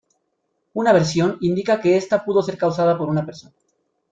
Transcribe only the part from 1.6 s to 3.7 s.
que esta pudo ser causada por una persona.